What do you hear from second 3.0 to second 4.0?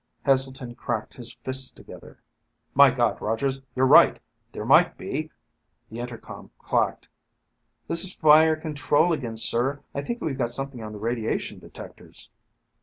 Rogers, you're